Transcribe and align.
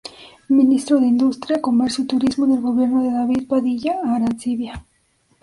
Ministro 0.49 0.99
de 0.99 1.05
Industria, 1.05 1.61
Comercio 1.61 2.03
y 2.03 2.07
Turismo 2.07 2.45
en 2.45 2.53
el 2.53 2.61
Gobierno 2.61 3.03
de 3.03 3.11
David 3.11 3.47
Padilla 3.47 3.99
Arancibia. 4.03 4.83